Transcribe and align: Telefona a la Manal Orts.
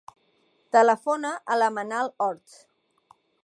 Telefona 0.75 1.33
a 1.55 1.59
la 1.61 1.69
Manal 1.77 2.13
Orts. 2.31 2.59